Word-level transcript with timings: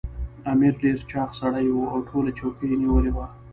امیر 0.51 0.73
ډېر 0.83 0.97
چاغ 1.11 1.29
سړی 1.41 1.65
وو 1.69 1.83
او 1.93 1.99
ټوله 2.09 2.31
چوکۍ 2.39 2.65
یې 2.71 2.77
نیولې 2.83 3.11
وه. 3.13 3.25